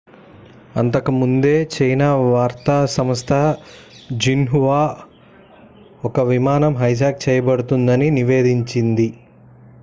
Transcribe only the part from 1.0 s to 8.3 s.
ముందే చైనా వార్తా సంస్థ జిన్హువా ఒక విమానం హైజాక్ చేయబడుతుందని